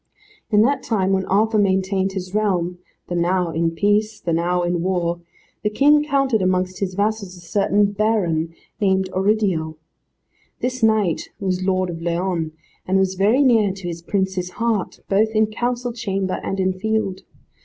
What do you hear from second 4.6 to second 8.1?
in war, the King counted amongst his vassals a certain